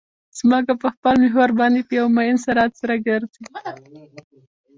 ځمکه 0.39 0.73
په 0.81 0.87
خپل 0.95 1.15
محور 1.23 1.49
باندې 1.59 1.81
په 1.87 1.93
یو 1.99 2.07
معین 2.15 2.37
سرعت 2.45 2.71
سره 2.81 2.93
ګرځي 3.07 3.43